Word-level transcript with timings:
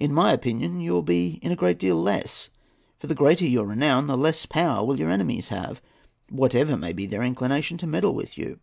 In 0.00 0.10
my 0.10 0.32
opinion 0.32 0.80
you 0.80 0.92
will 0.94 1.02
be 1.02 1.38
in 1.42 1.52
a 1.52 1.54
great 1.54 1.78
deal 1.78 2.00
less; 2.00 2.48
for, 2.98 3.08
the 3.08 3.14
greater 3.14 3.44
your 3.44 3.66
renown, 3.66 4.06
the 4.06 4.16
less 4.16 4.46
power 4.46 4.82
will 4.82 4.98
your 4.98 5.10
enemies 5.10 5.48
have, 5.48 5.82
whatever 6.30 6.78
may 6.78 6.94
be 6.94 7.04
their 7.04 7.22
inclination, 7.22 7.76
to 7.76 7.86
meddle 7.86 8.14
with 8.14 8.38
you. 8.38 8.58